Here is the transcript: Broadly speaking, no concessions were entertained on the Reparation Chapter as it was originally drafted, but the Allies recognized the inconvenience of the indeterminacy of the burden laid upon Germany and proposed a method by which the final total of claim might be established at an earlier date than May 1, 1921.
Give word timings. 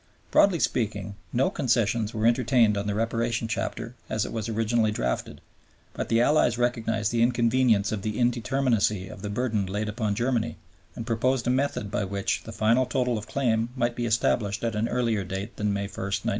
Broadly 0.31 0.59
speaking, 0.59 1.13
no 1.31 1.51
concessions 1.51 2.11
were 2.11 2.25
entertained 2.25 2.75
on 2.75 2.87
the 2.87 2.95
Reparation 2.95 3.47
Chapter 3.47 3.93
as 4.09 4.25
it 4.25 4.33
was 4.33 4.49
originally 4.49 4.89
drafted, 4.89 5.41
but 5.93 6.09
the 6.09 6.19
Allies 6.19 6.57
recognized 6.57 7.11
the 7.11 7.21
inconvenience 7.21 7.91
of 7.91 8.01
the 8.01 8.17
indeterminacy 8.17 9.07
of 9.11 9.21
the 9.21 9.29
burden 9.29 9.67
laid 9.67 9.87
upon 9.89 10.15
Germany 10.15 10.57
and 10.95 11.05
proposed 11.05 11.45
a 11.45 11.51
method 11.51 11.91
by 11.91 12.03
which 12.03 12.41
the 12.45 12.51
final 12.51 12.87
total 12.87 13.15
of 13.15 13.27
claim 13.27 13.69
might 13.75 13.95
be 13.95 14.07
established 14.07 14.63
at 14.63 14.73
an 14.73 14.87
earlier 14.89 15.23
date 15.23 15.55
than 15.57 15.71
May 15.71 15.83
1, 15.85 15.85
1921. 15.89 16.13